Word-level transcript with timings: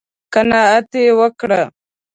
_قناعت 0.33 0.91
يې 1.03 1.09
وکړ؟ 1.19 1.51